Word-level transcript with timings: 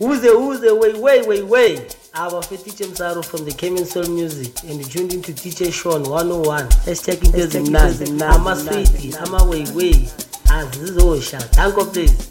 Who's 0.00 0.20
the 0.20 0.28
who's 0.28 0.60
the 0.60 0.76
way 0.76 0.92
way 0.92 1.26
way 1.26 1.42
way? 1.42 1.74
Our 2.14 2.40
DJ 2.42 2.86
Msaro 2.86 3.24
from 3.24 3.44
the 3.44 3.50
Cayman 3.50 3.84
Soul 3.84 4.06
Music 4.06 4.62
and 4.62 4.78
you 4.78 4.84
tuned 4.84 5.12
into 5.12 5.32
DJ 5.32 5.72
Sean 5.72 6.04
101. 6.04 6.68
Let's 6.86 7.04
Hashtag 7.04 7.24
into 7.24 7.48
zimnazi. 7.48 8.22
Ama 8.22 8.54
sweetie, 8.54 9.12
ama 9.18 9.44
way 9.50 9.64
way. 9.74 10.08
Azizosha. 10.46 11.40
Thank 11.50 11.76
you 11.76 11.84
please. 11.86 12.27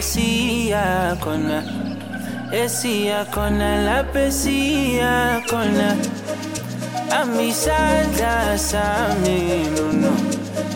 pesía 0.00 1.14
con 1.20 1.46
la 1.46 1.62
Decía 2.50 3.26
con 3.30 3.58
la, 3.58 3.82
la 3.82 4.02
pesía 4.12 5.42
con 5.50 5.76
la. 5.76 5.94
A 7.14 7.26
mi 7.26 7.52
salda 7.52 8.56
sa 8.56 9.14
minuno 9.22 10.08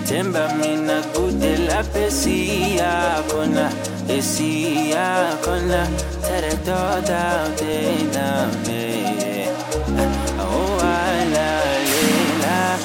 Temba 0.06 0.46
mina 0.60 1.00
gute 1.14 1.56
la 1.56 1.82
pesía 1.84 3.22
con 3.30 3.54
la 3.54 3.70
Decía 4.06 5.38
con 5.42 5.70
la. 5.70 5.86
Tere 6.20 6.54
toda 6.56 7.48
te 7.56 8.06
dame. 8.12 9.48
Oh 10.38 10.78
ala 10.82 11.50
lela 11.88 12.76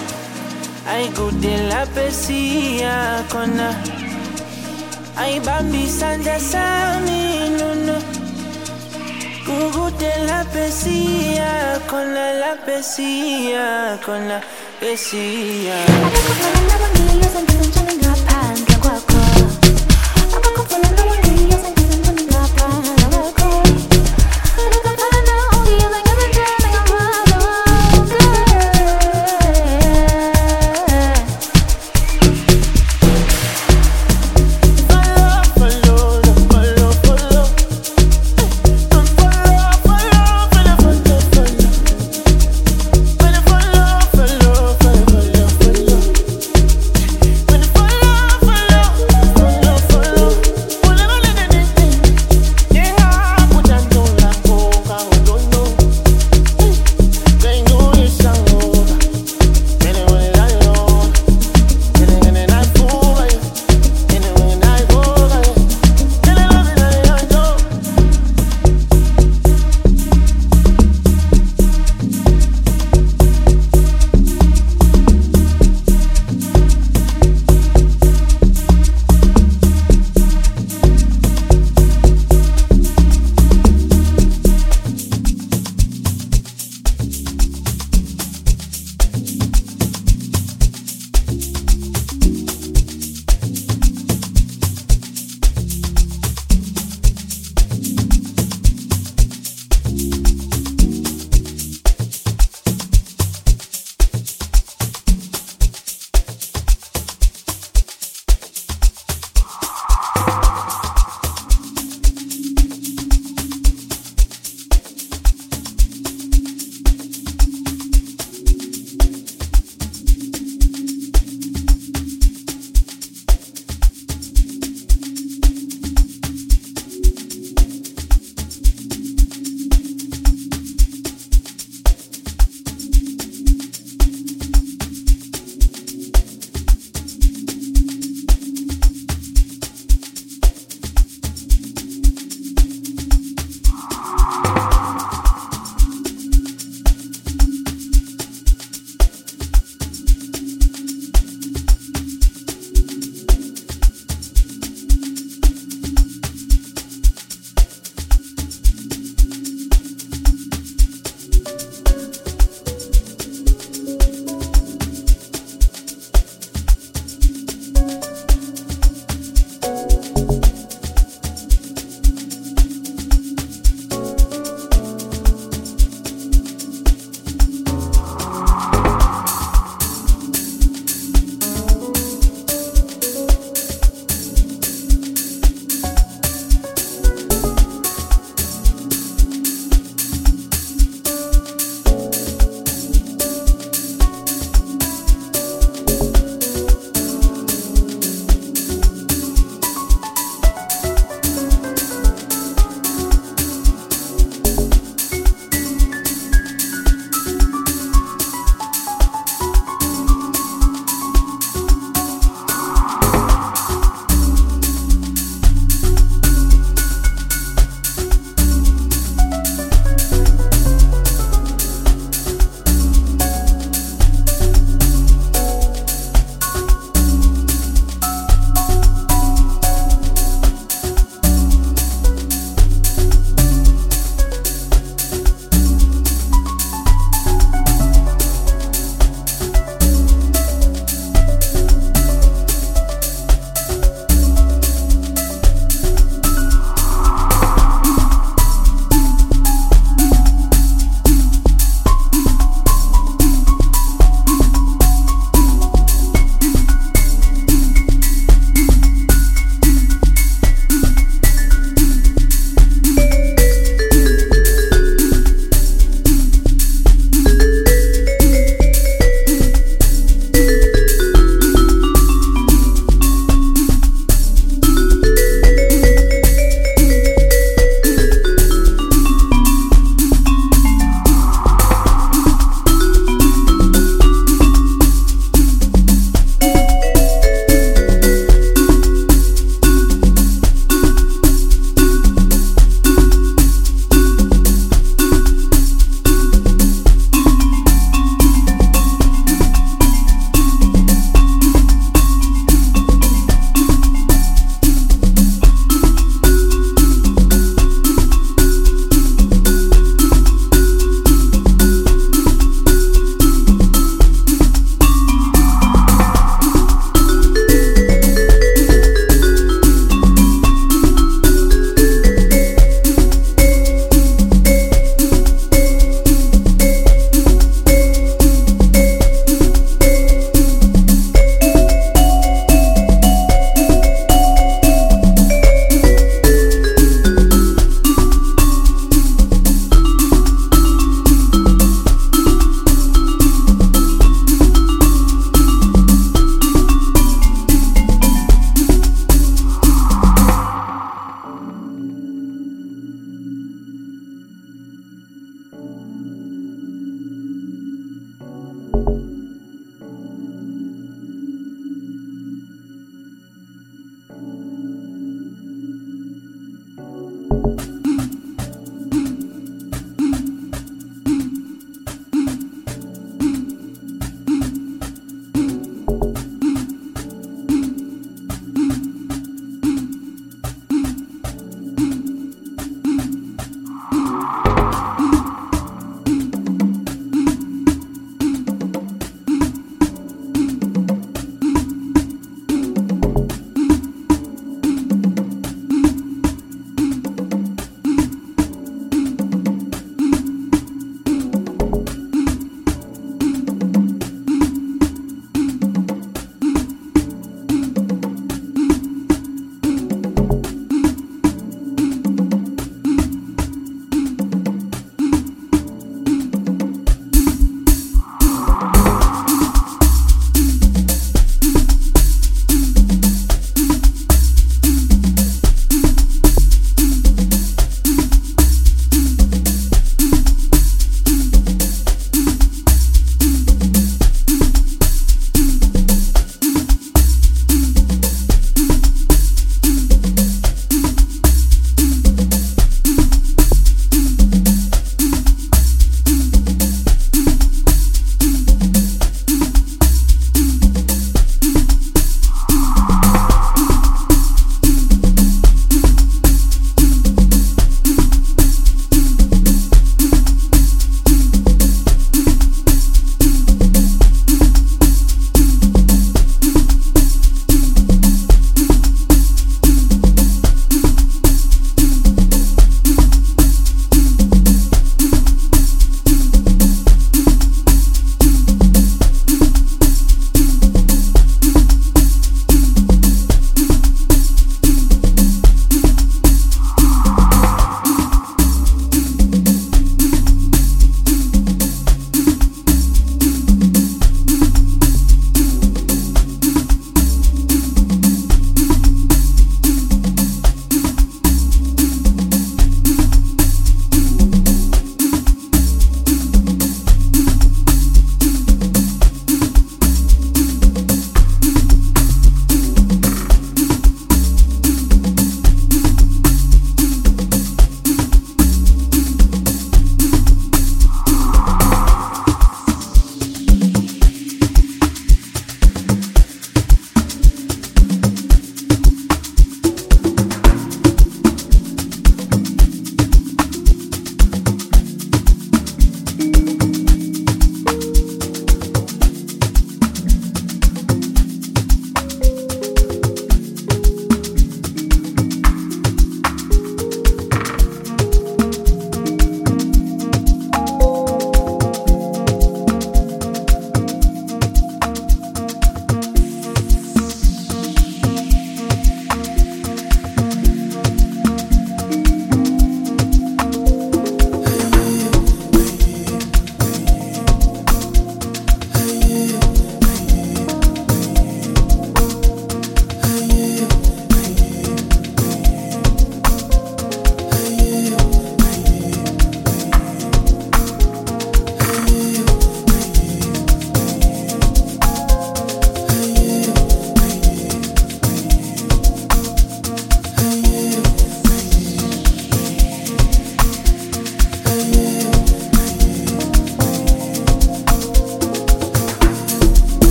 Ay 0.87 1.11
gute 1.17 1.57
la 1.67 1.85
pesía 1.87 3.25
con 3.29 3.57
la. 3.57 3.98
Ay, 5.21 5.37
Bambi, 5.41 5.85
Santa 5.85 6.39
Sami, 6.39 7.49
no, 7.59 7.75
no. 7.75 7.95
Gugu 9.45 9.91
de 9.97 10.13
la 10.25 10.45
pesilla, 10.45 11.77
con 11.89 12.13
la 12.13 12.31
la 12.35 12.55
pesilla, 12.65 13.99
con 14.05 14.29
la 14.29 14.39
pesilla. 14.79 15.75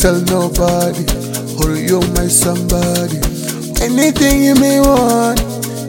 Tell 0.00 0.20
nobody. 0.32 1.04
Or 1.60 1.76
you're 1.76 2.00
my 2.16 2.26
somebody. 2.26 3.20
Anything 3.84 4.42
you 4.42 4.54
may 4.54 4.80
want. 4.80 5.40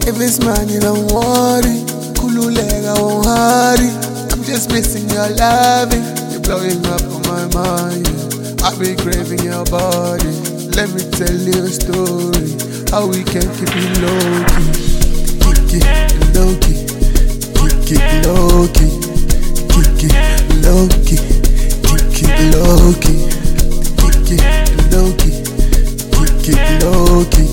If 0.03 0.19
it's 0.19 0.43
money, 0.43 0.79
don't 0.79 1.07
worry. 1.07 1.79
Kululega 2.19 2.99
won't 2.99 3.25
hurry. 3.25 3.87
I'm 4.31 4.43
just 4.43 4.69
missing 4.69 5.07
your 5.09 5.29
loving. 5.39 6.03
You're 6.27 6.43
blowing 6.43 6.83
up 6.91 7.01
on 7.07 7.23
my 7.23 7.45
mind. 7.55 8.11
I'll 8.59 8.77
be 8.77 8.99
craving 8.99 9.47
your 9.47 9.63
body. 9.71 10.35
Let 10.75 10.91
me 10.91 11.07
tell 11.15 11.31
you 11.31 11.63
a 11.63 11.71
story. 11.71 12.51
How 12.91 13.07
we 13.07 13.23
can 13.23 13.47
keep 13.55 13.71
it 13.71 13.95
low 14.03 14.43
key. 14.51 14.75
Kick 15.71 15.87
it 15.87 16.35
low 16.35 16.51
key. 16.59 16.83
Kick 17.87 18.03
it 18.03 18.27
low 18.27 18.67
key. 18.75 18.91
Kick 19.71 20.11
it 20.11 20.51
low 20.67 20.83
key. 21.07 21.23
Kick 22.11 22.27
it 22.27 22.51
low 22.51 22.91
key. 22.99 23.30
go 27.11 27.25
to 27.25 27.50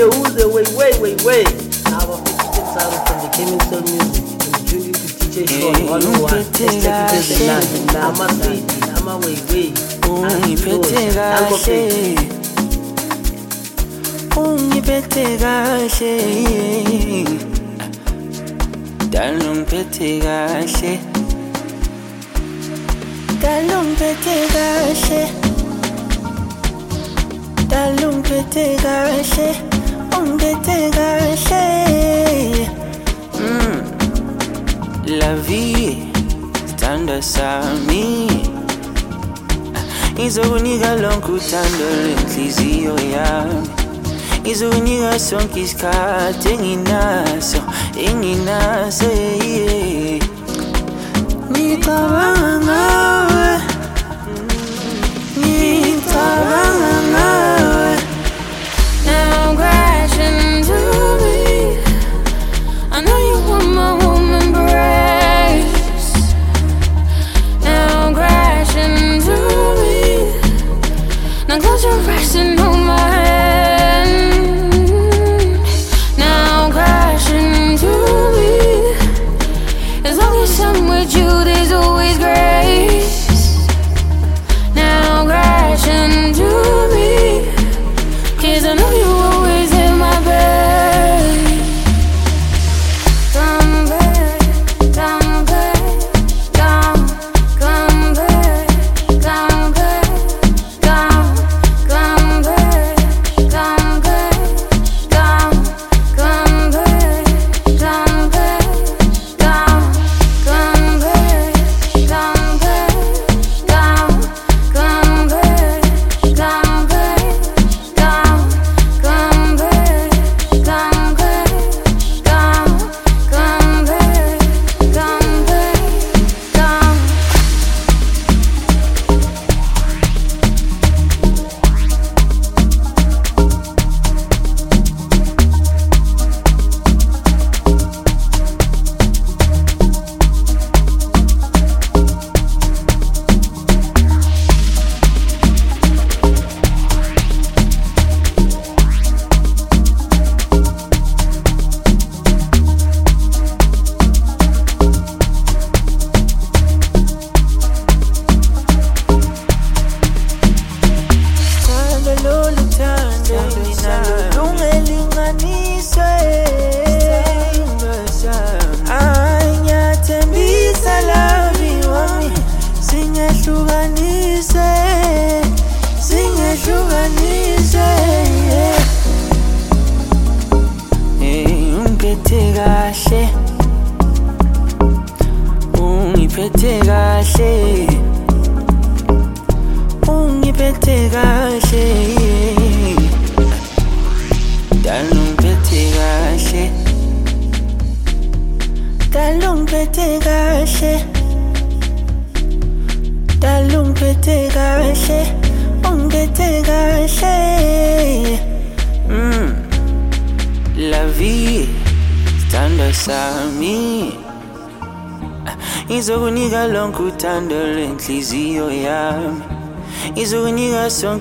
Uze, 0.00 0.08
uze, 0.08 0.44
way, 0.54 0.64
way, 0.76 0.92
way, 1.00 1.14
way. 1.26 1.44
Our 1.92 2.16
50 2.16 2.32
Saru 2.72 2.96
from 3.04 3.18
the 3.20 3.28
Soul 3.68 3.82
Music. 3.82 4.24
And 4.46 4.56
tuned 4.68 4.86
into 4.86 5.04
DJ 5.20 5.36
Sean 5.48 5.76
101. 5.88 6.32
Let's 6.32 6.48
take 6.56 6.68
it 6.68 6.80
to 6.80 7.18
the 7.20 7.44
night. 7.46 7.68
I'm 7.96 9.08
a 9.08 9.12
I'm 9.12 9.20
way, 9.20 9.36
way. 9.52 9.90
ungiphethe 10.10 11.02
kahle 11.14 11.78
ungiphethe 14.42 15.24
kahle 15.42 16.12
dalo 19.12 19.50
ngiphethe 19.54 20.10
kahle 20.24 20.92
dalo 23.42 23.78
ngiphethe 23.84 24.36
kahle 24.54 25.22
dalo 27.70 28.08
ngiphethe 28.12 28.66
kahle 28.84 29.69
kahle. 31.46 32.68
Mm. 33.38 33.82
la 35.06 35.34
vie 35.34 36.12
sithanda 36.66 37.22
sami. 37.22 38.28
Ngizokunika 40.14 40.94
lonke 40.96 41.32
uthando 41.32 41.84
lwenhliziyo 42.02 42.94
yami. 43.14 43.68
Ngizokunika 44.40 45.18
sonke 45.18 45.60
isikhathi 45.60 46.48
enginaso 46.48 47.60
enginaso 48.06 49.04
yeah. 49.04 50.20
ngicabanga 51.50 52.52
ngawe. 52.66 53.50
Ngicabanga 55.38 56.94
ngawe 57.10 57.59
crashing 60.90 61.29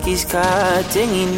ngizokunika 0.09 0.43
sonke 0.89 1.28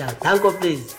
amaweiwei 0.00 0.04
azizosha 0.04 0.16
danko 0.22 0.50
please 0.52 0.94